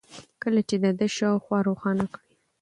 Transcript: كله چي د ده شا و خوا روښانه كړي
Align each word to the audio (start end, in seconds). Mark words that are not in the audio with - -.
كله 0.41 0.61
چي 0.69 0.75
د 0.83 0.85
ده 0.99 1.07
شا 1.15 1.29
و 1.35 1.43
خوا 1.43 1.57
روښانه 1.67 2.05
كړي 2.13 2.33